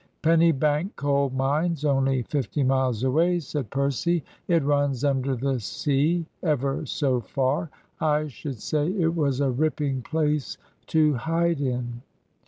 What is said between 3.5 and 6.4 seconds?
Percy. "It runs under the sea